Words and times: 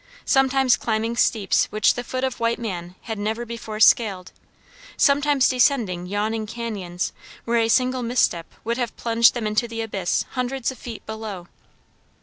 Sometimes 0.25 0.77
climbing 0.77 1.15
steeps 1.15 1.65
which 1.65 1.93
the 1.93 2.03
foot 2.03 2.23
of 2.23 2.39
white 2.39 2.57
man 2.57 2.95
had 3.01 3.19
never 3.19 3.45
before 3.45 3.79
scaled, 3.79 4.31
sometimes 4.97 5.47
descending 5.47 6.07
yawning 6.07 6.47
cañons, 6.47 7.11
where 7.45 7.59
a 7.59 7.69
single 7.69 8.01
misstep 8.01 8.47
would 8.63 8.77
have 8.79 8.97
plunged 8.97 9.35
them 9.35 9.45
into 9.45 9.67
the 9.67 9.81
abyss 9.83 10.25
hundreds 10.31 10.71
of 10.71 10.79
feet 10.79 11.05
below. 11.05 11.45